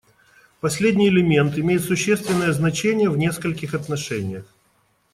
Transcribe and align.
Последний 0.61 1.09
элемент 1.09 1.59
имеет 1.59 1.83
существенное 1.83 2.51
значение 2.53 3.07
в 3.07 3.19
нескольких 3.19 3.75
отношениях. 3.75 4.47